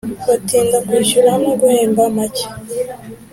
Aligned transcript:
batinda 0.27 0.77
kwishyura 0.87 1.31
no 1.43 1.51
guhemba 1.59 2.03
make 2.15 2.45